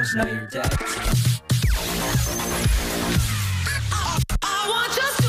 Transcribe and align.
phones, 0.00 0.14
now 0.14 0.26
you're 0.26 0.46
dead. 0.46 0.72
I 4.42 4.68
want 4.68 4.96
your 4.96 5.19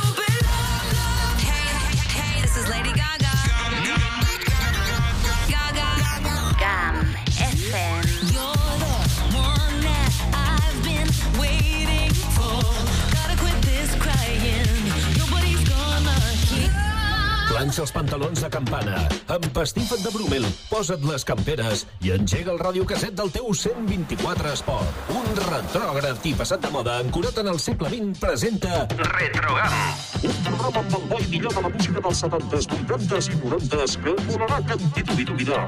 Planxa 17.71 17.85
els 17.85 17.93
pantalons 17.95 18.41
de 18.43 18.47
campana, 18.51 18.97
empastifa't 19.31 20.01
de 20.04 20.09
Brumel, 20.11 20.43
posa't 20.67 21.05
les 21.07 21.23
camperes 21.23 21.86
i 22.04 22.11
engega 22.11 22.51
el 22.51 22.59
radiocasset 22.59 23.15
del 23.15 23.31
teu 23.31 23.47
124 23.55 24.49
Esport. 24.51 24.97
Un 25.15 25.29
retrògraf 25.37 26.27
i 26.27 26.33
passat 26.36 26.60
de 26.65 26.71
moda 26.73 26.97
ancorat 26.99 27.39
en 27.39 27.47
el 27.54 27.61
segle 27.63 27.87
XX 27.93 28.19
presenta 28.19 28.82
Retrogam. 29.13 29.77
Un 30.19 30.36
programa 30.49 30.83
amb 30.83 30.97
el 30.99 31.07
bo 31.13 31.21
i 31.23 31.29
millor 31.32 31.55
de 31.55 31.63
la 31.63 31.71
música 31.77 32.04
dels 32.10 32.26
70s, 32.26 32.68
80s 32.91 33.32
i 33.32 33.40
90s 33.40 33.96
que 34.04 34.18
volarà 34.27 34.60
cantit 34.74 35.16
i 35.16 35.30
d'oblidar. 35.32 35.63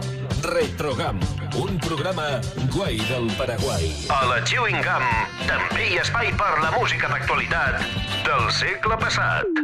Retrogam, 0.50 1.24
un 1.64 1.80
programa 1.88 2.28
guai 2.76 3.00
del 3.08 3.32
Paraguai. 3.40 3.94
A 4.12 4.26
la 4.28 4.44
Chewing 4.44 4.84
Gum 4.84 5.08
també 5.48 5.88
hi 5.88 6.02
ha 6.02 6.04
espai 6.04 6.36
per 6.36 6.52
la 6.60 6.76
música 6.76 7.08
d'actualitat 7.16 7.80
del 8.28 8.52
segle 8.60 9.00
passat. 9.00 9.64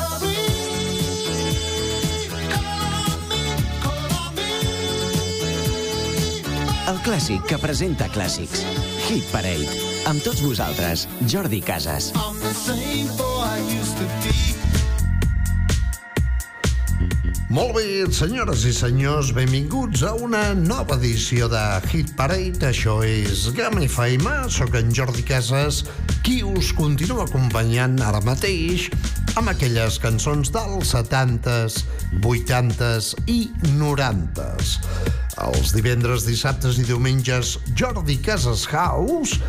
Clàssic 7.05 7.45
que 7.49 7.57
presenta 7.61 8.07
clàssics. 8.13 8.61
Hit 9.07 9.25
Parade. 9.33 9.65
Amb 10.09 10.21
tots 10.25 10.41
vosaltres, 10.43 11.07
Jordi 11.29 11.61
Casas. 11.65 12.11
Molt 17.51 17.73
bé, 17.75 17.85
senyores 18.15 18.63
i 18.69 18.73
senyors, 18.75 19.33
benvinguts 19.35 20.05
a 20.07 20.13
una 20.15 20.43
nova 20.55 20.95
edició 20.99 21.49
de 21.51 21.63
Hit 21.89 22.13
Parade. 22.19 22.61
Això 22.69 23.01
és 23.03 23.49
Gama 23.57 23.83
FM, 23.87 24.37
sóc 24.53 24.77
en 24.79 24.93
Jordi 24.95 25.25
Casas, 25.27 25.83
qui 26.23 26.41
us 26.47 26.71
continua 26.77 27.25
acompanyant 27.25 27.99
ara 28.05 28.21
mateix 28.23 28.87
amb 29.39 29.51
aquelles 29.51 29.97
cançons 30.01 30.49
dels 30.51 30.91
70s, 30.91 31.81
80s 32.19 33.11
i 33.31 33.39
90s. 33.77 34.73
Els 35.41 35.71
divendres, 35.75 36.25
dissabtes 36.27 36.79
i 36.81 36.85
diumenges, 36.85 37.55
Jordi 37.77 38.17
Casas 38.23 38.65
House 38.69 39.39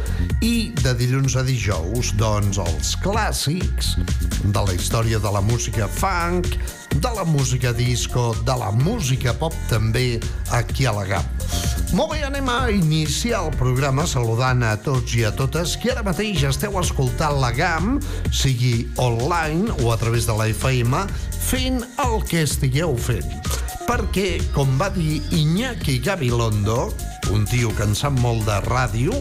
i 0.45 0.71
de 0.83 0.95
dilluns 0.99 1.35
a 1.37 1.43
dijous, 1.47 2.13
doncs, 2.21 2.61
els 2.63 2.95
clàssics 3.03 3.97
de 4.45 4.63
la 4.63 4.77
història 4.77 5.19
de 5.23 5.35
la 5.35 5.43
música 5.45 5.91
funk, 5.91 6.55
de 6.95 7.11
la 7.15 7.25
música 7.25 7.73
disco, 7.73 8.35
de 8.45 8.57
la 8.59 8.71
música 8.71 9.33
pop 9.39 9.55
també 9.71 10.21
aquí 10.51 10.87
a 10.87 10.93
la 10.93 11.05
GAM. 11.09 11.27
Molt 11.93 12.13
bé, 12.15 12.23
anem 12.25 12.49
a 12.49 12.71
iniciar 12.73 13.43
el 13.47 13.57
programa 13.61 14.07
saludant 14.09 14.65
a 14.65 14.75
tots 14.81 15.15
i 15.17 15.25
a 15.29 15.33
totes 15.37 15.77
que 15.81 15.93
ara 15.93 16.05
mateix 16.07 16.45
esteu 16.49 16.79
escoltant 16.81 17.41
la 17.41 17.53
GAM, 17.57 17.99
sigui 18.33 18.87
online 18.97 19.73
o 19.83 19.93
a 19.93 19.99
través 20.01 20.29
de 20.29 20.37
la 20.37 20.49
FM, 20.53 21.05
fent 21.51 21.83
el 22.05 22.21
que 22.29 22.45
estigueu 22.47 22.97
fent 22.97 23.41
perquè, 23.83 24.39
com 24.55 24.71
va 24.81 24.89
dir 24.95 25.21
Iñaki 25.35 25.99
Gabilondo, 26.01 26.93
un 27.35 27.45
tio 27.51 27.73
que 27.77 27.85
en 27.85 27.97
sap 27.99 28.15
molt 28.23 28.47
de 28.47 28.57
ràdio, 28.65 29.19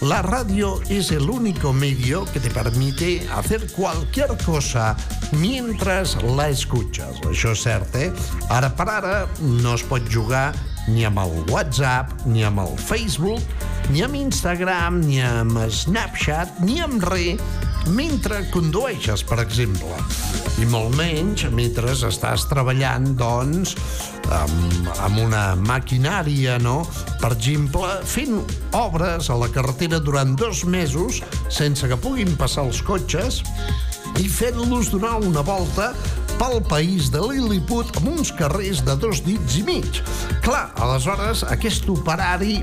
la 0.00 0.22
radio 0.22 0.80
es 0.88 1.10
el 1.10 1.28
único 1.28 1.72
medio 1.72 2.24
que 2.32 2.40
te 2.40 2.50
permite 2.50 3.26
hacer 3.34 3.70
cualquier 3.72 4.36
cosa 4.44 4.96
mientras 5.32 6.16
la 6.22 6.48
escuchas. 6.48 7.20
Això 7.28 7.52
és 7.52 7.64
cert, 7.66 7.94
eh? 7.96 8.08
Ara 8.48 8.70
per 8.76 8.88
ara 8.88 9.16
no 9.40 9.74
es 9.76 9.84
pot 9.84 10.04
jugar 10.08 10.50
ni 10.88 11.04
amb 11.04 11.20
el 11.20 11.44
WhatsApp, 11.52 12.24
ni 12.24 12.44
amb 12.44 12.62
el 12.64 12.72
Facebook, 12.80 13.42
ni 13.90 14.00
amb 14.02 14.16
Instagram, 14.16 15.02
ni 15.04 15.20
amb 15.20 15.60
Snapchat, 15.68 16.60
ni 16.64 16.80
amb 16.80 17.04
res, 17.04 17.42
mentre 17.88 18.44
condueixes, 18.52 19.24
per 19.26 19.40
exemple. 19.42 19.96
I 20.60 20.66
molt 20.68 20.94
menys 20.98 21.46
mentre 21.54 21.94
estàs 21.96 22.44
treballant, 22.50 23.12
doncs, 23.18 23.74
amb, 24.30 24.90
amb 25.00 25.22
una 25.24 25.44
maquinària, 25.56 26.58
no? 26.62 26.82
Per 27.22 27.32
exemple, 27.34 27.88
fent 28.04 28.40
obres 28.76 29.30
a 29.30 29.38
la 29.40 29.50
carretera 29.52 30.00
durant 30.04 30.36
dos 30.38 30.64
mesos 30.64 31.22
sense 31.48 31.88
que 31.88 31.98
puguin 32.00 32.36
passar 32.40 32.66
els 32.68 32.82
cotxes 32.86 33.42
i 34.20 34.28
fent-los 34.28 34.90
donar 34.92 35.18
una 35.24 35.42
volta 35.46 35.92
pel 36.40 36.62
país 36.64 37.10
de 37.12 37.20
Lilliput 37.20 37.90
amb 38.00 38.14
uns 38.14 38.30
carrers 38.32 38.80
de 38.86 38.96
dos 38.96 39.20
dits 39.26 39.58
i 39.60 39.64
mig. 39.66 40.00
Clar, 40.44 40.70
aleshores, 40.80 41.44
aquest 41.52 41.88
operari 41.92 42.62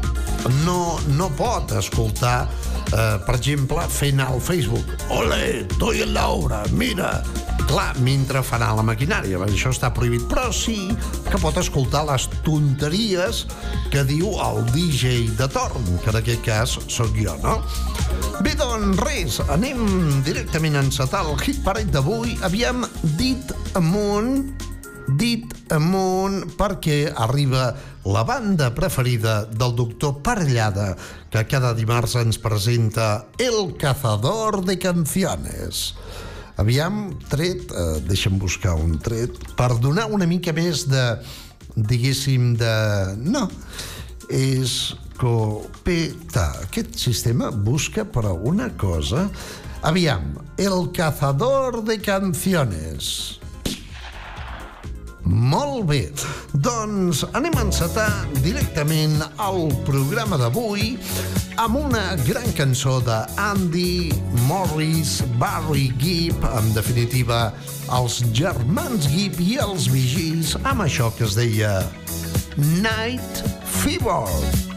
no, 0.64 0.98
no 1.14 1.30
pot 1.38 1.76
escoltar, 1.78 2.48
eh, 2.94 3.18
per 3.26 3.36
exemple, 3.36 3.84
fent 3.90 4.24
al 4.24 4.42
Facebook 4.42 4.96
Ole, 5.10 5.66
estoy 5.66 6.02
en 6.02 6.14
la 6.14 6.28
obra, 6.28 6.64
mira, 6.72 7.22
Clar, 7.68 7.98
mentre 8.00 8.40
fa 8.48 8.56
anar 8.56 8.78
la 8.78 8.84
maquinària, 8.88 9.42
això 9.44 9.74
està 9.74 9.90
prohibit, 9.92 10.24
però 10.32 10.46
sí 10.56 10.88
que 11.28 11.40
pot 11.42 11.58
escoltar 11.60 12.06
les 12.08 12.30
tonteries 12.46 13.42
que 13.92 14.06
diu 14.08 14.30
el 14.40 14.62
DJ 14.72 15.34
de 15.36 15.50
torn, 15.52 15.90
que 16.00 16.14
en 16.14 16.20
aquest 16.22 16.46
cas 16.46 16.78
sóc 16.88 17.12
jo, 17.20 17.36
no? 17.44 17.58
Bé, 18.40 18.54
doncs 18.56 19.02
res, 19.04 19.42
anem 19.52 19.84
directament 20.24 20.80
a 20.80 20.86
encetar 20.86 21.26
el 21.28 21.36
hit 21.44 21.60
parade 21.66 21.92
d'avui. 21.92 22.38
Havíem 22.48 22.88
dit 23.20 23.52
amunt, 23.76 24.54
dit 25.20 25.52
amunt, 25.76 26.46
perquè 26.56 27.02
arriba 27.28 27.74
la 28.08 28.24
banda 28.24 28.74
preferida 28.74 29.44
del 29.46 29.76
doctor 29.76 30.22
Parellada, 30.24 30.96
que 31.30 31.44
cada 31.46 31.74
dimarts 31.76 32.16
ens 32.16 32.40
presenta 32.40 33.28
El 33.38 33.76
cazador 33.76 34.64
de 34.64 34.78
canciones. 34.80 35.92
Aviam, 36.56 37.18
tret, 37.28 37.68
eh, 37.68 38.00
deixa'm 38.08 38.40
buscar 38.40 38.78
un 38.80 38.96
tret, 39.04 39.36
per 39.60 39.76
donar 39.84 40.08
una 40.08 40.26
mica 40.26 40.56
més 40.56 40.86
de, 40.88 41.04
diguéssim, 41.76 42.54
de... 42.58 42.72
No, 43.20 43.44
és 44.32 44.96
copeta. 45.20 46.48
Aquest 46.64 46.96
sistema 46.96 47.52
busca 47.52 48.08
per 48.08 48.24
alguna 48.26 48.72
cosa. 48.80 49.28
Aviam, 49.84 50.32
el 50.58 50.94
cazador 50.96 51.84
de 51.84 52.00
canciones. 52.00 53.38
Molt 55.28 55.88
bé, 55.90 56.02
doncs 56.64 57.26
anem 57.36 57.56
a 57.58 57.66
encetar 57.66 58.08
directament 58.40 59.18
el 59.44 59.68
programa 59.88 60.40
d'avui 60.40 60.94
amb 61.60 61.80
una 61.82 62.16
gran 62.24 62.48
cançó 62.56 63.00
de 63.04 63.18
Andy, 63.42 64.14
Morris, 64.48 65.20
Barry 65.42 65.90
Gibb, 66.00 66.48
en 66.48 66.72
definitiva, 66.78 67.52
els 68.00 68.22
germans 68.32 69.10
Gibb 69.12 69.42
i 69.44 69.60
els 69.64 69.90
vigis, 69.92 70.56
amb 70.64 70.88
això 70.88 71.12
que 71.18 71.28
es 71.28 71.36
deia 71.36 71.82
Night 72.80 73.44
Fever. 73.82 74.24
And 74.26 74.72
the 74.72 74.77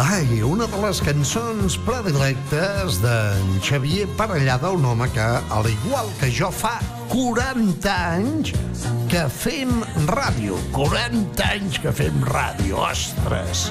Ai, 0.00 0.40
una 0.40 0.64
de 0.64 0.78
les 0.80 0.96
cançons 1.04 1.74
predilectes 1.84 2.94
d'en 3.02 3.50
Xavier 3.60 4.06
Parellada, 4.16 4.70
un 4.72 4.86
home 4.88 5.10
que, 5.12 5.26
al 5.52 5.68
igual 5.68 6.08
que 6.16 6.30
jo, 6.32 6.48
fa 6.48 6.78
40 7.10 7.96
anys 8.14 8.54
que 9.12 9.26
fem 9.28 9.74
ràdio. 10.08 10.56
40 10.72 11.50
anys 11.50 11.76
que 11.84 11.92
fem 11.92 12.16
ràdio, 12.30 12.80
ostres! 12.80 13.68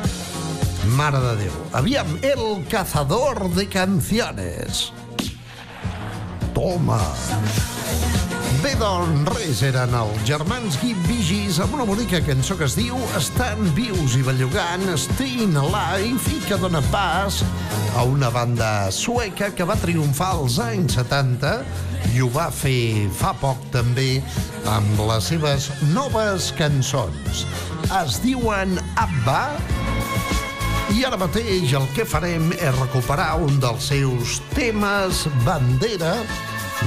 Mare 0.99 1.17
de 1.25 1.33
Déu. 1.41 1.57
Aviam, 1.81 2.13
El 2.21 2.45
cazador 2.69 3.47
de 3.57 3.65
canciones. 3.65 4.91
Toma. 6.53 7.01
Bé, 8.59 8.73
doncs, 8.75 9.61
eren 9.63 9.93
els 9.95 10.23
germans 10.27 10.75
Guim 10.81 10.97
Vigis 11.07 11.61
amb 11.63 11.77
una 11.77 11.85
bonica 11.87 12.19
cançó 12.25 12.57
que 12.59 12.65
es 12.67 12.73
diu 12.75 12.97
Estan 13.15 13.61
vius 13.77 14.17
i 14.19 14.23
bellugant, 14.25 14.83
Staying 14.99 15.55
Alive 15.61 16.33
i 16.33 16.41
que 16.43 16.57
dona 16.59 16.81
pas 16.91 17.37
a 17.95 18.03
una 18.03 18.27
banda 18.35 18.89
sueca 18.91 19.53
que 19.55 19.67
va 19.67 19.77
triomfar 19.79 20.33
als 20.35 20.57
anys 20.65 20.97
70 20.99 21.53
i 22.11 22.19
ho 22.19 22.27
va 22.35 22.49
fer 22.51 23.07
fa 23.15 23.31
poc 23.39 23.63
també 23.71 24.19
amb 24.73 25.05
les 25.07 25.31
seves 25.31 25.69
noves 25.93 26.51
cançons. 26.59 27.45
Es 28.01 28.19
diuen 28.25 28.75
Abba 28.99 29.45
i 30.97 31.07
ara 31.07 31.21
mateix 31.21 31.71
el 31.79 31.87
que 31.95 32.03
farem 32.03 32.51
és 32.59 32.75
recuperar 32.81 33.37
un 33.39 33.59
dels 33.63 33.91
seus 33.93 34.39
temes 34.51 35.29
bandera 35.47 36.17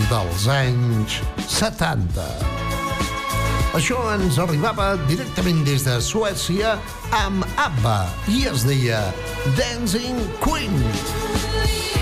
dels 0.09 0.47
anys 0.49 1.19
70. 1.49 2.25
Això 3.77 3.99
ens 4.13 4.39
arribava 4.41 4.93
directament 5.09 5.63
des 5.69 5.85
de 5.89 5.97
Suècia 6.05 6.77
amb 7.23 7.45
ABBA 7.57 7.99
i 8.35 8.45
es 8.53 8.67
deia 8.69 9.01
Dancing 9.57 10.21
Queen. 10.45 10.77
You 10.83 11.97
can 11.97 12.02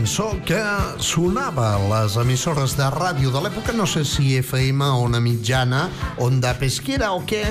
Cançó 0.00 0.32
que 0.46 0.56
sonava 0.96 1.74
a 1.74 1.80
les 1.90 2.14
emissores 2.16 2.72
de 2.78 2.86
ràdio 2.94 3.28
de 3.34 3.40
l'època, 3.44 3.74
no 3.76 3.84
sé 3.84 4.00
si 4.08 4.38
FM 4.38 4.86
o 4.94 5.02
una 5.04 5.18
mitjana, 5.20 5.82
onda 6.24 6.54
pesquera 6.56 7.10
o 7.12 7.20
què, 7.28 7.42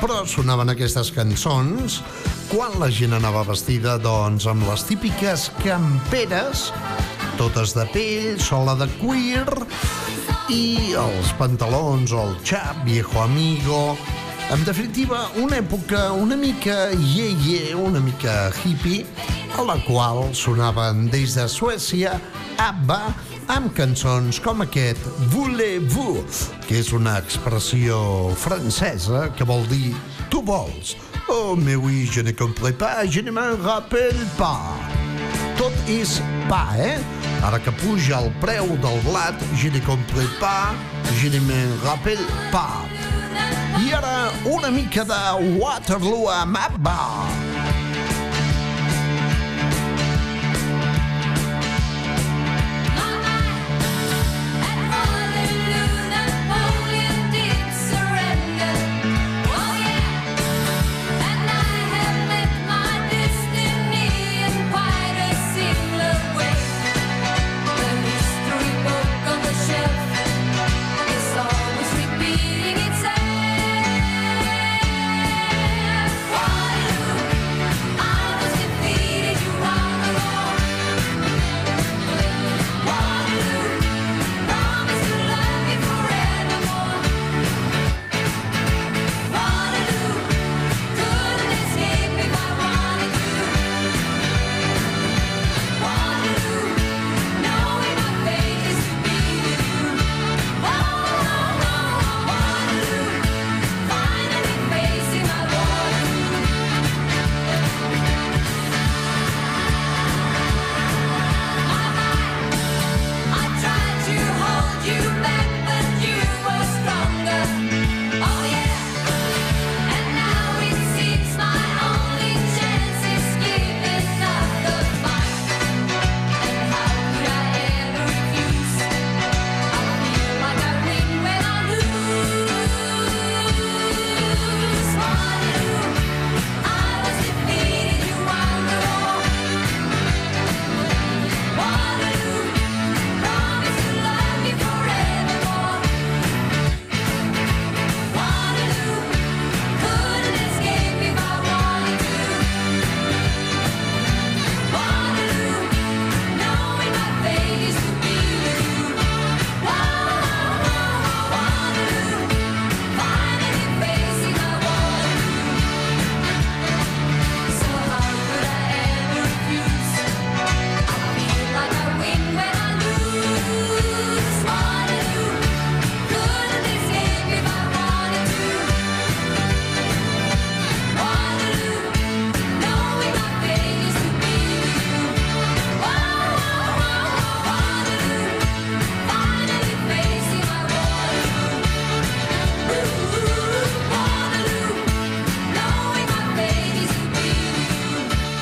però 0.00 0.22
sonaven 0.24 0.72
aquestes 0.72 1.10
cançons. 1.12 1.98
Quan 2.48 2.78
la 2.80 2.88
gent 2.88 3.12
anava 3.18 3.42
vestida? 3.44 3.98
Doncs, 4.00 4.46
amb 4.48 4.64
les 4.70 4.86
típiques 4.88 5.50
camperes, 5.60 6.70
totes 7.36 7.76
de 7.76 7.84
pell, 7.92 8.40
sola 8.40 8.78
de 8.80 8.88
cuir, 9.02 9.44
i 10.48 10.96
els 10.96 11.34
pantalons 11.36 12.16
o 12.16 12.24
el 12.30 12.34
xap, 12.48 12.80
viejo 12.88 13.20
amigo... 13.26 13.98
En 14.50 14.64
definitiva, 14.66 15.28
una 15.38 15.60
època 15.60 16.08
una 16.10 16.34
mica 16.34 16.88
ye-ye, 16.90 17.70
una 17.78 18.00
mica 18.02 18.48
hippie, 18.64 19.04
a 19.60 19.62
la 19.62 19.76
qual 19.84 20.34
sonaven 20.34 21.10
des 21.10 21.34
de 21.36 21.44
Suècia 21.48 22.14
ABBA 22.56 22.98
amb 23.52 23.68
cançons 23.76 24.38
com 24.40 24.62
aquest 24.64 25.02
Voulez-vous, 25.34 26.38
que 26.64 26.78
és 26.80 26.88
una 26.96 27.18
expressió 27.20 27.98
francesa 28.40 29.26
que 29.36 29.44
vol 29.44 29.66
dir 29.68 29.92
tu 30.32 30.40
vols. 30.46 30.94
Oh, 31.28 31.56
mais 31.56 31.76
oui, 31.76 32.08
je 32.08 32.22
ne 32.24 32.32
comprends 32.32 32.72
pas, 32.72 33.04
je 33.04 33.20
ne 33.20 33.30
m'en 33.30 33.60
rappelle 33.60 34.24
pas. 34.38 34.80
Tot 35.60 35.76
és 35.92 36.16
pa, 36.48 36.64
eh? 36.80 36.96
Ara 37.44 37.60
que 37.60 37.74
puja 37.82 38.22
el 38.22 38.32
preu 38.40 38.78
del 38.80 39.00
blat, 39.04 39.36
je 39.60 39.68
ne 39.68 39.84
comprends 39.84 40.36
pas, 40.40 40.72
je 41.20 41.28
ne 41.28 41.40
m'en 41.44 41.76
rappelle 41.84 42.24
pas. 42.48 42.88
I 43.76 43.92
ara 43.92 44.30
una 44.48 44.70
mica 44.72 45.04
de 45.04 45.20
Waterloo 45.60 46.32
amb 46.32 46.56
ABBA. 46.56 47.59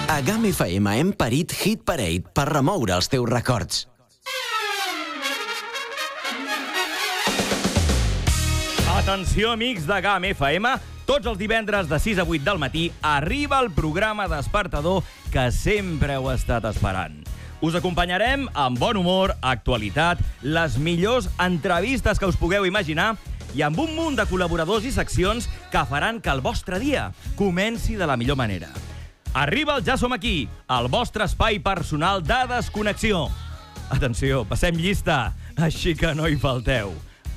A 0.09 0.23
GAM 0.23 0.47
FM 0.49 0.88
hem 0.88 1.11
parit 1.12 1.53
Hit 1.53 1.83
Parade 1.85 2.31
per 2.33 2.47
remoure 2.49 2.94
els 2.97 3.11
teus 3.12 3.29
records. 3.29 3.83
Atenció, 8.94 9.53
amics 9.53 9.85
de 9.85 10.01
GAM 10.01 10.31
FM. 10.31 10.73
Tots 11.05 11.29
els 11.29 11.37
divendres 11.37 11.92
de 11.92 12.01
6 12.01 12.23
a 12.25 12.27
8 12.27 12.40
del 12.49 12.62
matí 12.64 12.87
arriba 13.05 13.61
el 13.61 13.68
programa 13.77 14.25
despertador 14.33 15.05
que 15.29 15.51
sempre 15.53 16.16
heu 16.16 16.33
estat 16.33 16.64
esperant. 16.73 17.21
Us 17.61 17.77
acompanyarem 17.77 18.49
amb 18.57 18.81
bon 18.81 18.97
humor, 18.97 19.37
actualitat, 19.44 20.25
les 20.40 20.81
millors 20.81 21.29
entrevistes 21.37 22.16
que 22.16 22.33
us 22.33 22.40
pugueu 22.40 22.64
imaginar 22.64 23.12
i 23.53 23.61
amb 23.61 23.77
un 23.85 23.92
munt 23.92 24.16
de 24.16 24.25
col·laboradors 24.25 24.88
i 24.88 24.92
seccions 24.92 25.53
que 25.68 25.88
faran 25.92 26.25
que 26.25 26.33
el 26.33 26.40
vostre 26.40 26.81
dia 26.81 27.11
comenci 27.37 28.01
de 28.01 28.09
la 28.09 28.16
millor 28.16 28.40
manera. 28.40 28.73
Arriba 29.35 29.77
el 29.77 29.85
Ja 29.85 29.97
som 30.01 30.12
aquí, 30.12 30.49
el 30.69 30.88
vostre 30.88 31.25
espai 31.29 31.59
personal 31.61 32.23
de 32.25 32.41
desconnexió. 32.49 33.29
Atenció, 33.91 34.45
passem 34.49 34.77
llista, 34.77 35.35
així 35.57 35.95
que 35.97 36.14
no 36.17 36.29
hi 36.29 36.37
falteu. 36.41 36.93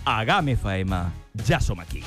A 0.06 0.24
GAM 0.26 0.54
FM, 0.56 1.04
ja 1.48 1.62
som 1.62 1.80
aquí. 1.80 2.04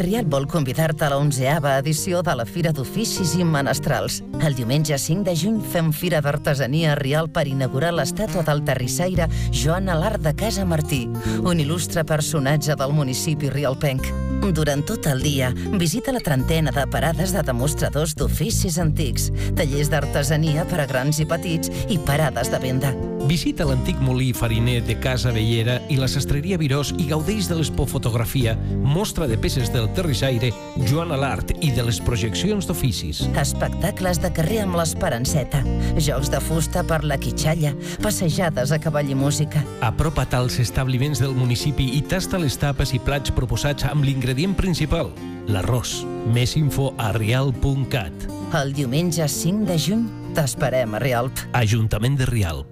Riat 0.00 0.30
vol 0.32 0.46
convidar-te 0.48 1.04
a 1.04 1.10
la 1.12 1.18
11a 1.20 1.74
edició 1.76 2.22
de 2.24 2.32
la 2.38 2.46
Fira 2.48 2.70
d'Oficis 2.72 3.34
i 3.36 3.44
Menestrals. 3.44 4.22
El 4.40 4.56
diumenge 4.56 4.96
5 4.96 5.26
de 5.26 5.34
juny 5.36 5.58
fem 5.74 5.90
Fira 5.92 6.22
d'Artesania 6.24 6.94
a 6.94 6.96
Rial 6.96 7.28
per 7.28 7.44
inaugurar 7.50 7.92
l'estàtua 7.92 8.46
del 8.48 8.64
terrissaire 8.64 9.28
Joan 9.52 9.92
Alart 9.92 10.24
de 10.24 10.32
Casa 10.32 10.64
Martí, 10.64 11.02
un 11.44 11.60
il·lustre 11.60 12.06
personatge 12.08 12.78
del 12.80 12.96
municipi 12.96 13.52
rialpenc. 13.52 14.08
Durant 14.40 14.80
tot 14.88 15.04
el 15.06 15.20
dia, 15.20 15.52
visita 15.76 16.14
la 16.16 16.24
trentena 16.24 16.72
de 16.72 16.86
parades 16.88 17.34
de 17.36 17.44
demostradors 17.44 18.16
d'oficis 18.16 18.80
antics, 18.80 19.28
tallers 19.52 19.92
d'artesania 19.92 20.64
per 20.64 20.80
a 20.80 20.88
grans 20.88 21.20
i 21.20 21.28
petits 21.28 21.68
i 21.92 22.00
parades 22.08 22.48
de 22.48 22.58
venda. 22.62 22.96
Visita 23.28 23.66
l'antic 23.68 24.00
molí 24.00 24.30
fariner 24.32 24.80
de 24.82 24.96
Casa 24.98 25.30
Vellera 25.30 25.76
i 25.92 25.98
la 26.00 26.08
sastreria 26.08 26.56
Virós 26.58 26.94
i 26.96 27.04
gaudeix 27.10 27.50
de 27.50 27.58
l'expofotografia, 27.60 28.56
mostra 28.80 29.28
de 29.28 29.36
peces 29.38 29.68
del 29.74 29.89
terrissaire, 29.96 30.52
Joan 30.88 31.12
Alart 31.14 31.52
i 31.60 31.70
de 31.74 31.84
les 31.86 32.00
projeccions 32.04 32.66
d'oficis. 32.68 33.22
Espectacles 33.40 34.20
de 34.22 34.30
carrer 34.36 34.62
amb 34.64 34.78
l'Esperanceta, 34.80 35.62
jocs 35.98 36.30
de 36.32 36.40
fusta 36.44 36.84
per 36.86 37.02
la 37.04 37.18
quitxalla, 37.20 37.74
passejades 38.04 38.72
a 38.72 38.80
cavall 38.82 39.10
i 39.10 39.18
música. 39.18 39.64
Apropa't 39.86 40.38
als 40.38 40.60
establiments 40.62 41.22
del 41.22 41.36
municipi 41.36 41.90
i 41.98 42.02
tasta 42.02 42.40
les 42.40 42.58
tapes 42.60 42.94
i 42.96 43.02
plats 43.02 43.34
proposats 43.34 43.88
amb 43.90 44.06
l'ingredient 44.06 44.56
principal, 44.58 45.12
l'arròs. 45.50 46.00
Més 46.30 46.56
info 46.60 46.92
a 46.98 47.12
rialp.cat. 47.16 48.28
El 48.60 48.74
diumenge 48.74 49.28
5 49.30 49.66
de 49.68 49.78
juny 49.78 50.08
t'esperem 50.34 50.94
a 50.94 51.02
Rialp. 51.02 51.46
Ajuntament 51.54 52.18
de 52.18 52.26
Rialp. 52.30 52.69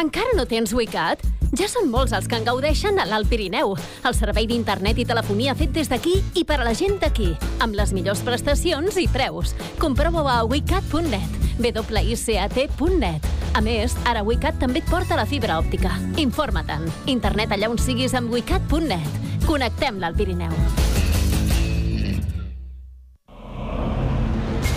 Encara 0.00 0.32
no 0.36 0.46
tens 0.48 0.72
WeCat? 0.72 1.20
Ja 1.58 1.66
són 1.68 1.90
molts 1.92 2.14
els 2.16 2.24
que 2.28 2.38
en 2.40 2.46
gaudeixen 2.46 2.96
a 2.98 3.04
l'Alt 3.04 3.28
Pirineu. 3.28 3.74
El 4.08 4.14
servei 4.16 4.46
d'internet 4.48 5.02
i 5.02 5.04
telefonia 5.08 5.54
fet 5.58 5.74
des 5.76 5.90
d'aquí 5.90 6.14
i 6.38 6.44
per 6.48 6.60
a 6.62 6.64
la 6.64 6.72
gent 6.74 6.96
d'aquí, 7.02 7.34
amb 7.60 7.76
les 7.76 7.92
millors 7.92 8.22
prestacions 8.24 8.96
i 8.96 9.04
preus. 9.12 9.52
Comprova-ho 9.82 10.30
a 10.32 10.38
wecat.net, 10.48 11.36
wicat.net. 11.60 13.28
A 13.52 13.60
més, 13.60 13.92
ara 14.08 14.22
WeCat 14.24 14.56
també 14.62 14.80
et 14.80 14.88
porta 14.88 15.18
la 15.18 15.26
fibra 15.28 15.58
òptica. 15.60 15.92
Informa-te'n. 16.16 16.88
Internet 17.12 17.52
allà 17.52 17.68
on 17.68 17.76
siguis 17.76 18.16
amb 18.16 18.32
wecat.net. 18.32 19.44
Connectem 19.44 20.00
l'Alt 20.00 20.16
Pirineu. 20.16 20.56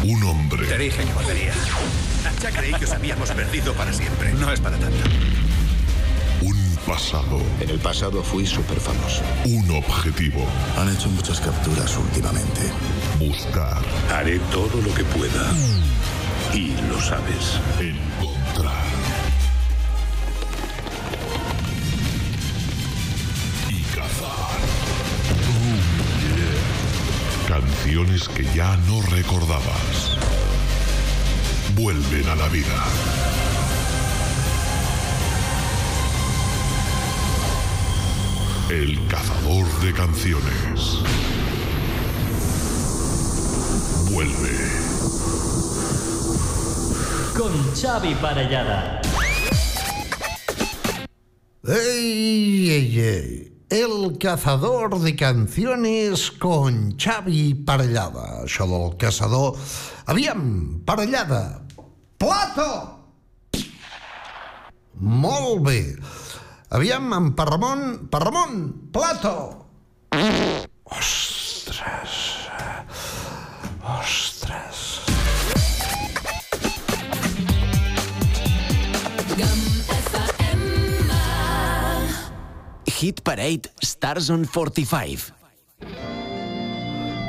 Un 0.06 0.23
hombre. 0.23 0.67
Te 0.67 0.78
dije 0.78 1.08
que 1.08 1.13
volvería. 1.13 1.54
Ya 2.45 2.51
creí 2.51 2.73
que 2.75 2.86
os 2.86 2.91
habíamos 2.91 3.31
perdido 3.31 3.73
para 3.73 3.91
siempre. 3.91 4.31
No 4.34 4.51
es 4.51 4.60
para 4.60 4.77
tanto. 4.77 4.99
Un 6.43 6.77
pasado. 6.86 7.41
En 7.60 7.71
el 7.71 7.79
pasado 7.79 8.21
fui 8.21 8.45
súper 8.45 8.79
famoso. 8.79 9.23
Un 9.45 9.67
objetivo. 9.71 10.45
Han 10.77 10.93
hecho 10.93 11.10
muchas 11.10 11.41
capturas 11.41 11.97
últimamente. 11.97 12.62
Buscar. 13.17 13.81
Haré 14.13 14.38
todo 14.51 14.79
lo 14.79 14.93
que 14.93 15.03
pueda. 15.05 15.51
Y 16.53 16.75
lo 16.88 17.01
sabes. 17.01 17.60
Encontrar. 17.79 18.86
Y 23.71 23.81
cazar. 23.95 24.60
Oh, 25.49 25.88
yeah. 27.47 27.58
Canciones 27.58 28.29
que 28.29 28.43
ya 28.53 28.77
no 28.86 29.01
recordabas. 29.01 30.24
Vuelven 31.75 32.29
a 32.29 32.35
la 32.35 32.47
vida. 32.47 32.85
El 38.69 39.05
cazador 39.09 39.67
de 39.81 39.93
canciones. 39.93 41.03
Vuelve. 44.09 44.57
Con 47.38 47.51
Xavi 47.75 48.15
Parellada. 48.15 49.01
¡Ey, 51.67 52.69
ey, 52.71 52.99
ey! 52.99 53.53
El 53.69 54.17
cazador 54.17 55.01
de 55.01 55.13
canciones 55.17 56.31
con 56.31 56.95
Xavi 56.97 57.53
Parellada. 57.65 58.45
Això 58.45 58.63
del 58.63 58.95
caçador... 58.95 59.57
Aviam, 60.05 60.85
Parellada. 60.85 61.64
Plato! 62.17 62.69
Molt 64.95 65.62
bé. 65.65 65.80
Aviam, 66.71 67.12
en 67.13 67.34
Parramon... 67.36 68.08
Parramon, 68.12 68.89
Plato! 68.91 69.36
Ostres. 70.86 72.15
Ostres. 73.84 74.84
Hit 82.95 83.21
Parade 83.23 83.69
Stars 83.84 84.30
on 84.32 84.45
45. 84.47 85.34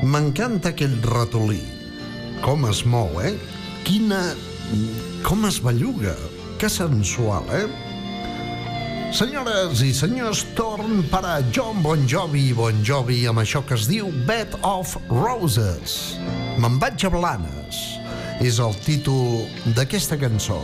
M'encanta 0.06 0.70
aquell 0.70 0.94
ratolí. 1.02 1.58
Com 2.44 2.68
es 2.70 2.84
mou, 2.86 3.10
eh? 3.20 3.34
Quina... 3.82 4.20
Com 5.26 5.46
es 5.46 5.60
belluga. 5.62 6.14
Que 6.60 6.68
sensual, 6.72 7.44
eh? 7.52 7.66
Senyores 9.14 9.80
i 9.86 9.92
senyors, 9.94 10.42
torn 10.58 11.04
per 11.12 11.22
a 11.24 11.36
John 11.54 11.78
Bon 11.84 12.02
Jovi 12.10 12.50
Bon 12.56 12.82
Jovi 12.84 13.20
amb 13.30 13.40
això 13.40 13.62
que 13.64 13.76
es 13.78 13.86
diu 13.88 14.10
Bed 14.26 14.56
of 14.66 14.96
Roses. 15.08 16.16
Me'n 16.58 16.80
vaig 16.82 17.06
a 17.06 17.12
Blanes. 17.14 17.80
És 18.44 18.58
el 18.60 18.74
títol 18.84 19.46
d'aquesta 19.78 20.18
cançó. 20.20 20.58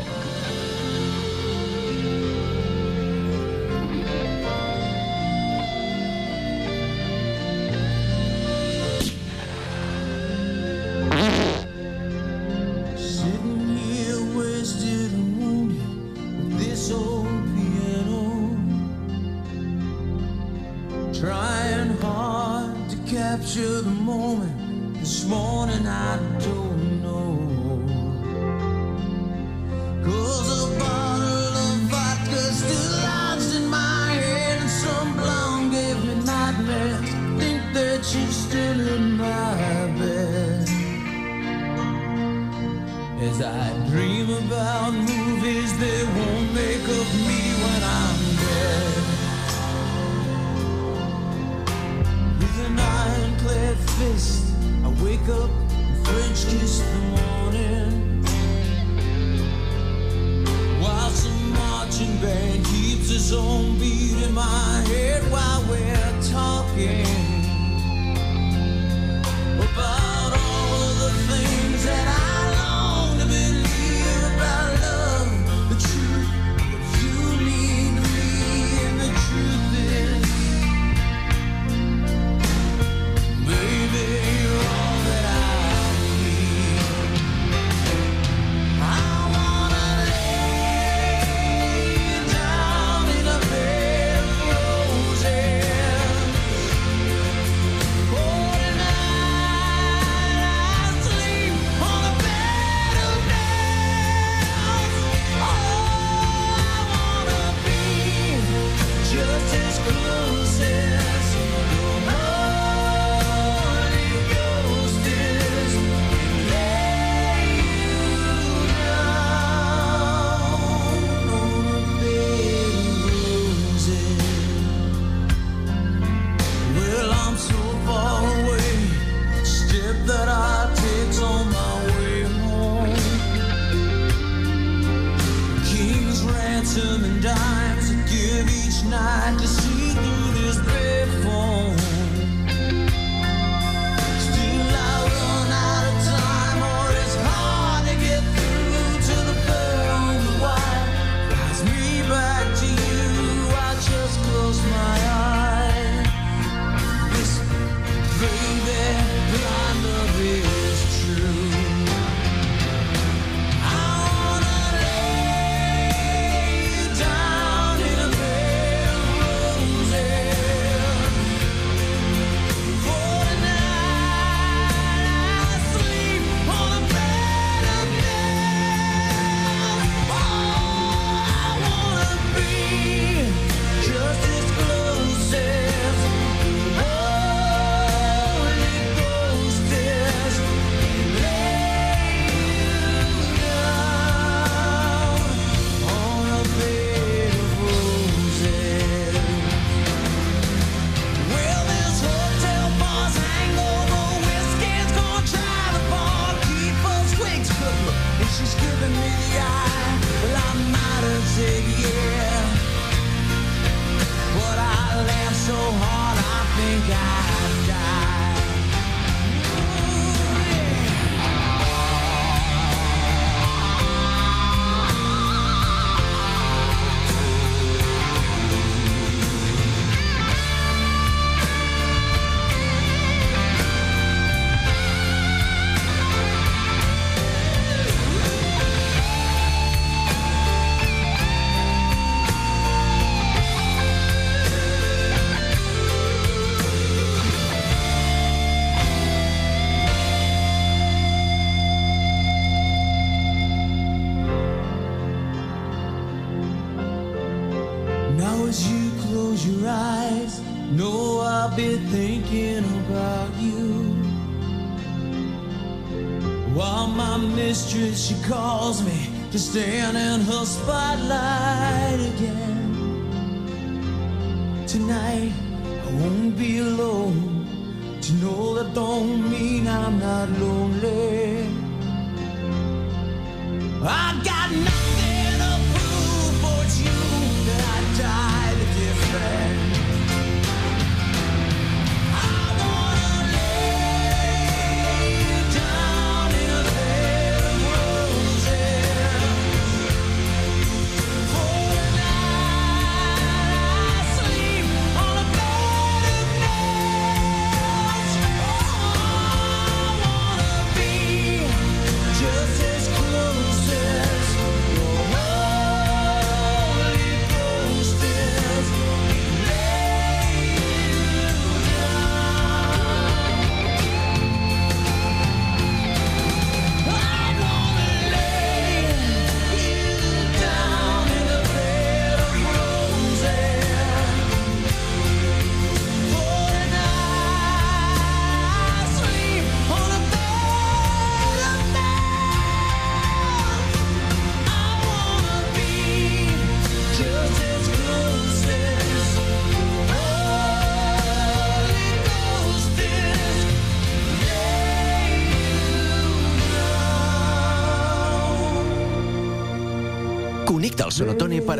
think 216.80 216.96
I 216.96 217.31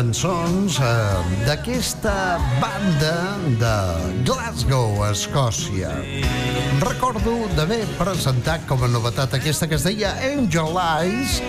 Cançons 0.00 0.78
eh, 0.80 1.32
d'aquesta 1.44 2.38
banda 2.56 3.16
de 3.60 3.72
Glasgow, 4.24 5.02
Escòcia. 5.10 5.90
Recordo 6.80 7.34
d'haver 7.52 7.82
presentat 7.98 8.64
com 8.70 8.80
a 8.80 8.88
novetat 8.88 9.36
aquesta 9.36 9.68
que 9.68 9.76
es 9.76 9.84
deia 9.84 10.14
Angel 10.24 10.78
Eyes, 10.80 11.42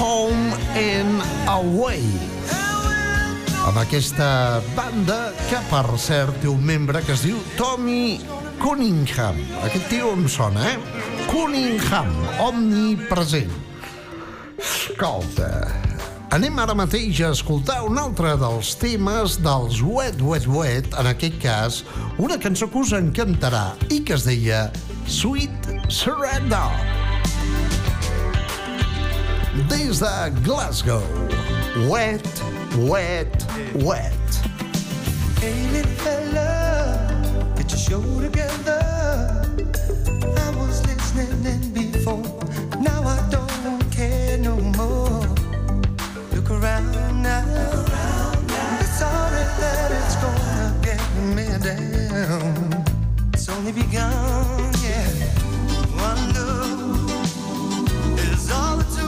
Home 0.00 0.50
and 0.74 1.22
Away. 1.52 2.02
Amb 3.68 3.78
aquesta 3.84 4.58
banda 4.74 5.20
que, 5.46 5.62
per 5.70 5.86
cert, 6.02 6.34
té 6.42 6.50
un 6.50 6.66
membre 6.72 7.04
que 7.06 7.14
es 7.14 7.22
diu 7.28 7.38
Tommy 7.54 8.18
Cunningham. 8.58 9.38
Aquest 9.62 9.86
tio 9.92 10.10
em 10.16 10.26
sona, 10.26 10.72
eh? 10.72 11.06
Cunningham, 11.30 12.10
omnipresent. 12.50 13.54
Escolta, 14.58 15.52
anem 16.32 16.58
ara 16.62 16.72
mateix 16.72 17.18
a 17.20 17.28
escoltar 17.36 17.82
un 17.84 17.98
altre 18.00 18.30
dels 18.40 18.70
temes 18.80 19.34
dels 19.44 19.82
Wet 19.84 20.22
Wet 20.24 20.46
Wet, 20.48 20.88
en 20.96 21.08
aquest 21.10 21.36
cas, 21.42 21.82
una 22.16 22.38
cançó 22.40 22.70
que 22.72 22.80
us 22.80 22.94
encantarà 22.96 23.74
i 23.92 24.00
que 24.00 24.16
es 24.16 24.24
deia 24.24 24.62
Sweet 25.04 25.68
Surrender. 25.92 26.70
Des 29.68 30.00
de 30.00 30.14
Glasgow, 30.40 31.04
Wet, 31.90 32.24
Wet, 32.88 33.44
Wet. 33.84 34.40
Hey, 35.42 35.68
little 35.74 35.92
fella, 36.00 36.48
get 37.58 37.68
your 37.68 37.78
show 37.78 38.02
together. 38.24 38.91
Only 53.64 53.80
begun, 53.80 54.72
yeah. 54.82 55.06
One 55.94 56.32
look 56.34 57.10
is 58.18 58.50
all 58.50 58.80
it 58.80 58.86
took. 58.90 59.01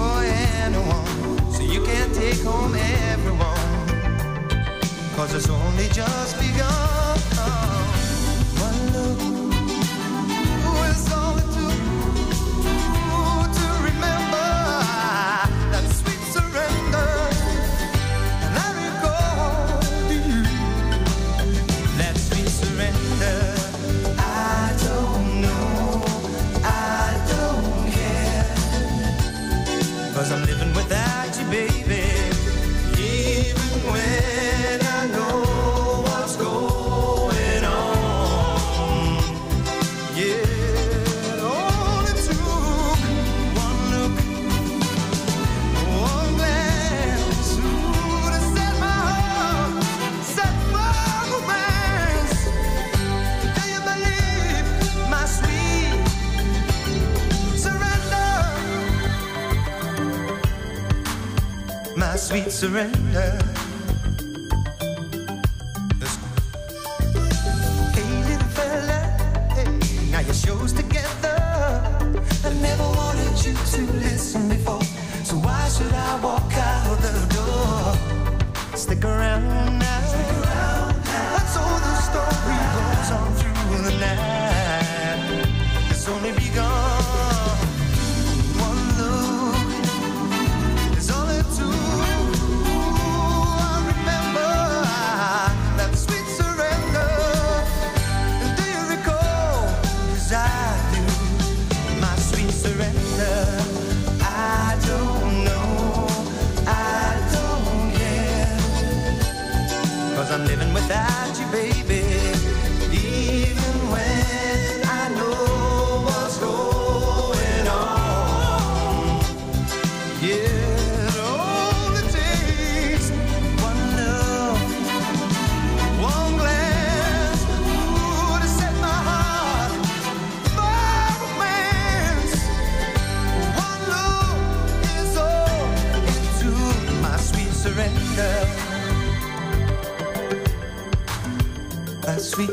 For 0.00 0.22
anyone, 0.64 1.52
so 1.52 1.62
you 1.62 1.82
can't 1.84 2.14
take 2.14 2.40
home 2.42 2.74
everyone. 3.12 3.86
Cause 5.14 5.34
it's 5.34 5.50
only 5.50 5.88
just 5.88 6.38
begun. 6.40 7.29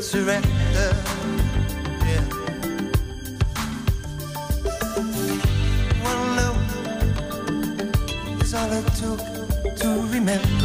Surrender. 0.08 0.48
Yeah. 2.08 2.24
One 6.02 6.22
look 6.38 6.56
is 8.42 8.54
all 8.54 8.72
it 8.72 8.86
took 8.94 9.20
to 9.76 9.88
remember. 10.10 10.57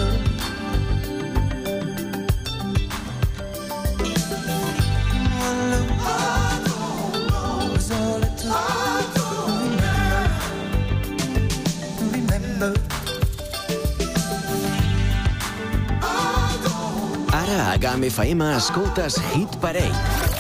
GAM 18.04 18.10
FM 18.10 18.56
escoltes 18.58 19.16
Hit 19.32 19.54
Parade. 19.62 19.96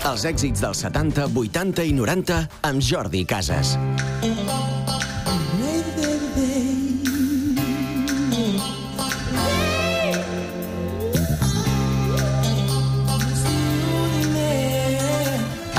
Els 0.09 0.25
èxits 0.27 0.59
dels 0.59 0.81
70, 0.83 1.29
80 1.31 1.85
i 1.87 1.93
90 1.95 2.39
amb 2.67 2.83
Jordi 2.83 3.23
Casas. 3.23 3.77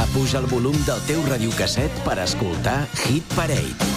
Apuja 0.01 0.41
el 0.41 0.49
volum 0.49 0.79
del 0.87 1.05
teu 1.11 1.21
radiocasset 1.29 2.01
per 2.07 2.17
escoltar 2.25 2.81
Hit 3.05 3.37
Parade. 3.37 3.94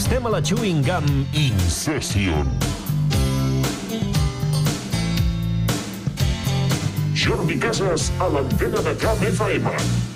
Estem 0.00 0.26
a 0.26 0.30
la 0.30 0.40
Chewing 0.40 0.80
Gum 0.80 1.26
Incession. 1.34 2.46
Jordi 7.14 7.58
Casas 7.58 8.10
a 8.18 8.28
l'antena 8.28 8.80
de 8.80 8.94
CAM 8.94 9.18
FM. 9.28 10.09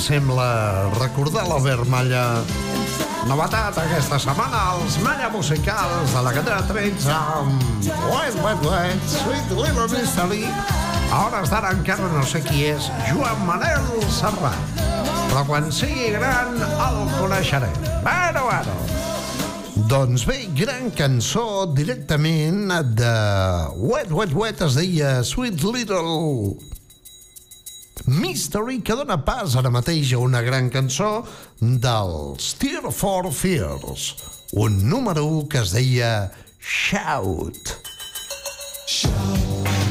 sembla 0.00 0.88
recordar 0.96 1.42
la 1.44 1.58
vermella 1.60 2.22
novetat 3.28 3.76
aquesta 3.82 4.16
setmana 4.22 4.60
als 4.72 4.96
Malla 5.04 5.28
Musicals 5.28 6.14
de 6.14 6.22
la 6.24 6.32
cadena 6.32 6.62
13 6.64 7.10
amb 7.12 7.66
Wet, 8.08 8.38
Wet, 8.40 8.64
Wet, 8.64 9.04
Sweet 9.12 9.52
Little 9.58 9.88
Mystery. 9.92 10.46
A 11.10 11.26
hores 11.26 11.52
d'ara 11.52 11.74
encara 11.76 12.08
no 12.14 12.24
sé 12.24 12.40
qui 12.46 12.64
és 12.70 12.88
Joan 13.10 13.44
Manel 13.44 13.90
Serrat, 14.14 14.80
però 15.28 15.44
quan 15.50 15.68
sigui 15.74 16.14
gran 16.16 16.56
el 16.56 16.98
coneixeré. 17.18 17.70
Bueno, 18.00 18.48
bueno. 18.48 18.80
Doncs 19.90 20.24
bé, 20.24 20.46
gran 20.56 20.88
cançó 20.96 21.66
directament 21.76 22.72
de 22.96 23.14
Wet, 23.76 24.08
Wet, 24.16 24.32
Wet, 24.32 24.64
es 24.64 24.80
deia 24.80 25.18
Sweet 25.26 25.60
Little 25.66 26.79
Mystery, 28.10 28.80
que 28.82 28.96
dona 28.98 29.20
pas 29.22 29.54
ara 29.54 29.70
mateix 29.70 30.10
a 30.16 30.18
una 30.18 30.40
gran 30.42 30.66
cançó 30.74 31.10
dels 31.60 32.50
Tear 32.58 32.90
for 32.90 33.30
Fears, 33.30 34.08
un 34.58 34.80
número 34.90 35.46
que 35.46 35.62
es 35.62 35.70
deia 35.76 36.10
Shout. 36.58 37.76
Shout. 38.90 39.89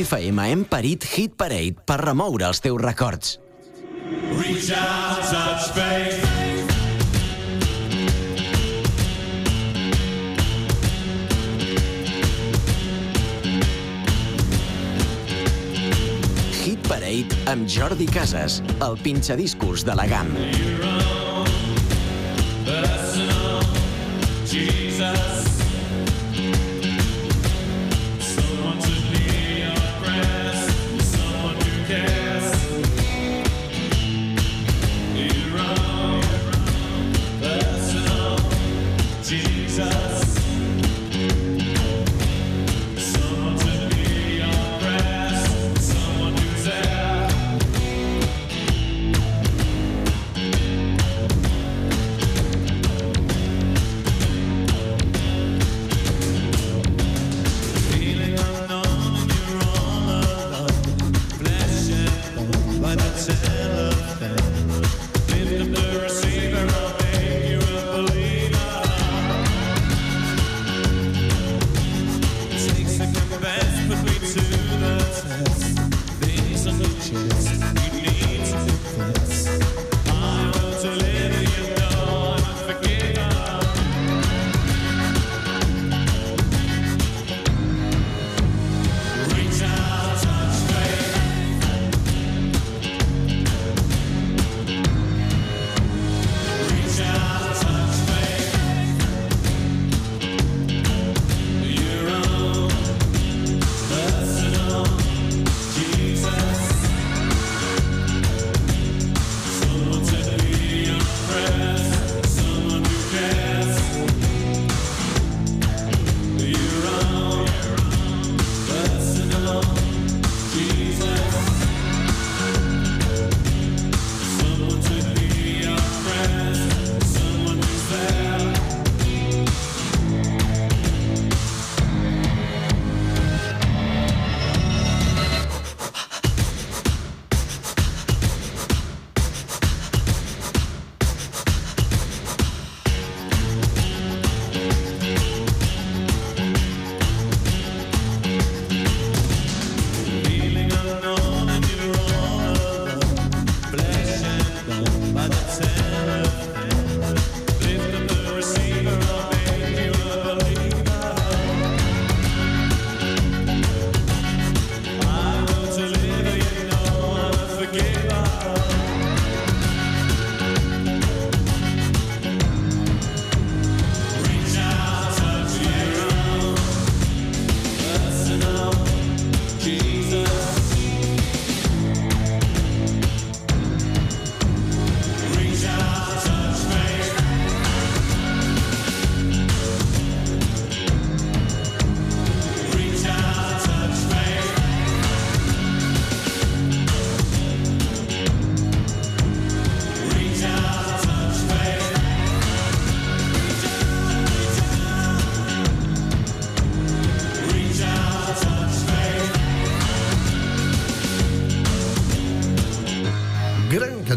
FM 0.00 0.40
hem 0.40 0.62
parit 0.64 1.04
Hit 1.12 1.34
Parade 1.36 1.82
per 1.84 1.98
remoure 2.00 2.46
els 2.48 2.60
teus 2.64 2.80
records. 2.80 3.36
Reach 4.38 4.70
out, 4.72 5.20
touch. 5.28 5.76
Hit 16.62 16.88
Parade 16.88 17.40
amb 17.52 17.68
Jordi 17.68 18.08
Casas, 18.08 18.62
el 18.80 19.00
pinxadiscos 19.04 19.84
de 19.84 19.96
la 19.96 20.06
GAM. 20.06 20.36
You're 20.36 20.84
on. 20.84 21.19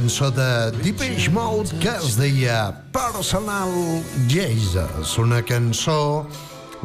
cançó 0.04 0.30
de 0.32 0.72
Deepish 0.84 1.30
Mode 1.30 1.72
que 1.80 1.88
es 1.88 2.18
deia 2.20 2.74
Personal 2.92 3.72
Jesus, 4.28 5.18
una 5.18 5.42
cançó 5.42 6.28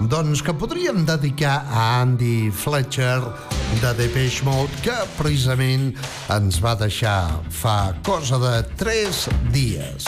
doncs, 0.06 0.38
que 0.40 0.54
podríem 0.54 1.02
dedicar 1.02 1.66
a 1.66 2.02
Andy 2.02 2.52
Fletcher 2.52 3.18
de 3.80 3.92
Depeche 3.98 4.44
Mode, 4.46 4.70
que 4.84 4.94
precisament 5.16 5.90
ens 6.30 6.62
va 6.62 6.76
deixar 6.78 7.42
fa 7.50 7.90
cosa 8.06 8.38
de 8.38 8.54
3 8.78 9.26
dies. 9.50 10.06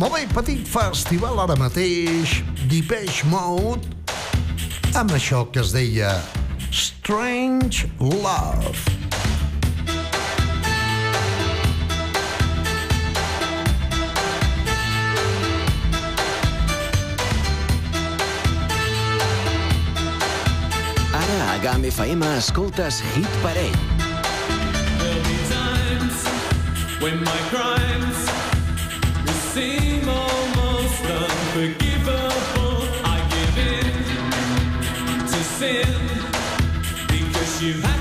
Molt 0.00 0.16
bé, 0.16 0.24
petit 0.32 0.64
festival 0.64 1.44
ara 1.44 1.60
mateix, 1.60 2.40
Depeche 2.64 3.28
Mode, 3.28 3.84
amb 4.96 5.12
això 5.12 5.44
que 5.52 5.60
es 5.60 5.76
deia 5.76 6.16
Strange 6.72 7.90
Love. 8.00 8.95
A 21.56 21.58
GAM 21.58 21.84
FM 21.84 22.22
escoltes 22.22 23.00
Hit 23.00 23.26
Parade. 23.40 23.78
There'll 24.98 25.22
be 25.24 25.38
times 25.48 26.18
when 27.00 27.24
my 27.24 27.40
crimes 27.48 28.18
will 29.24 29.40
seem 29.54 30.06
almost 30.06 31.02
unforgivable. 31.22 32.76
I 33.04 33.16
give 33.34 33.56
in 33.72 33.92
to 35.32 35.40
sin 35.58 35.94
because 37.08 37.62
you 37.62 37.80
have 37.80 37.95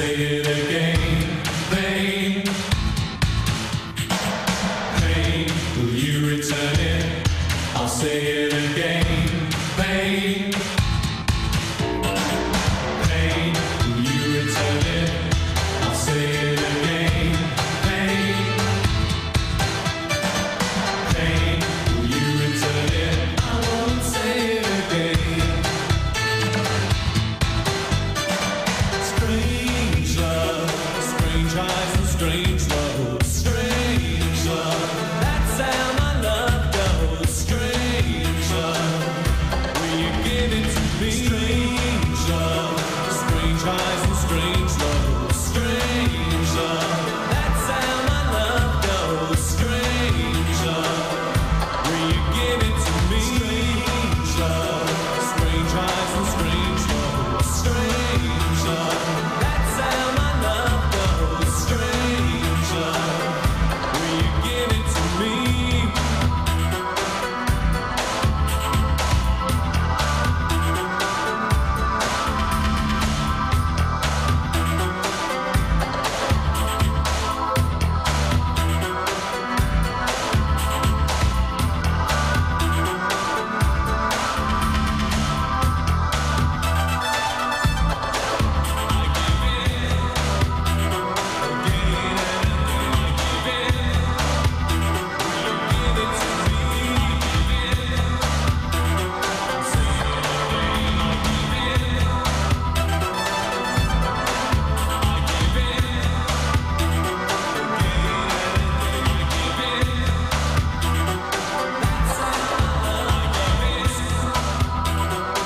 say 0.00 0.14
it 0.14 0.46
again. 0.46 0.69